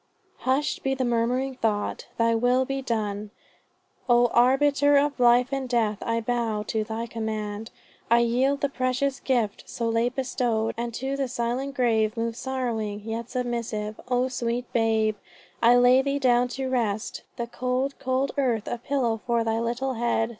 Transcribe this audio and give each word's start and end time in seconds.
"Hush'd 0.39 0.81
be 0.81 0.95
the 0.95 1.05
murmuring 1.05 1.53
thought! 1.57 2.07
Thy 2.17 2.33
will 2.33 2.65
be 2.65 2.81
done 2.81 3.29
O 4.09 4.29
Arbiter 4.33 4.97
of 4.97 5.19
life 5.19 5.49
and 5.51 5.69
death. 5.69 5.99
I 6.01 6.21
bow 6.21 6.63
To 6.69 6.83
thy 6.83 7.05
command 7.05 7.69
I 8.09 8.21
yield 8.21 8.61
the 8.61 8.67
precious 8.69 9.19
gift 9.19 9.69
So 9.69 9.87
late 9.89 10.15
bestowed; 10.15 10.73
and 10.75 10.91
to 10.95 11.15
the 11.15 11.27
silent 11.27 11.75
grave 11.75 12.17
Move 12.17 12.35
sorrowing, 12.35 13.01
yet 13.01 13.29
submissive. 13.29 13.99
O 14.07 14.27
sweet 14.27 14.65
babe! 14.73 15.17
I 15.61 15.75
lay 15.75 16.01
thee 16.01 16.17
down 16.17 16.47
to 16.57 16.67
rest 16.67 17.21
the 17.35 17.45
cold, 17.45 17.93
cold 17.99 18.31
earth 18.39 18.67
A 18.67 18.79
pillow 18.79 19.21
for 19.27 19.43
thy 19.43 19.59
little 19.59 19.93
head. 19.93 20.29